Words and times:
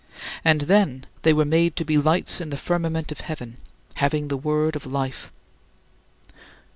And 0.43 0.61
then 0.61 1.05
they 1.21 1.31
were 1.31 1.45
made 1.45 1.75
to 1.75 1.85
be 1.85 1.95
lights 1.95 2.41
in 2.41 2.49
the 2.49 2.57
firmament 2.57 3.11
of 3.11 3.19
heaven, 3.19 3.57
having 3.93 4.29
the 4.29 4.35
Word 4.35 4.75
of 4.75 4.87
life. 4.87 5.29